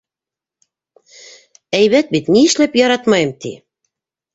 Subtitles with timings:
[1.83, 3.59] —Әйбәт бит, ни эшләп яратмайым,— ти.